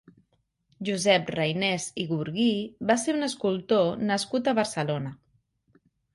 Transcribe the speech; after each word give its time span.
Josep 0.87 1.29
Reynés 1.35 1.85
i 2.05 2.05
Gurguí 2.13 2.47
va 2.93 2.97
ser 3.03 3.15
un 3.19 3.29
escultor 3.29 3.93
nascut 4.13 4.53
a 4.53 4.57
Barcelona. 4.63 5.15